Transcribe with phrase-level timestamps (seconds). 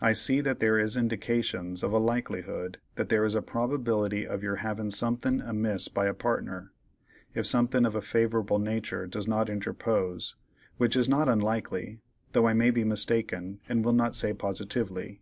[0.00, 4.42] I see that there is indications of a likelihood that there is a probability of
[4.42, 6.72] your having somethin' amiss by a partner,
[7.34, 10.36] if somethin' of a favorable natur' does not interpose,
[10.78, 12.00] which is not unlikely,
[12.32, 15.20] though I may be mistaken and will not say positively.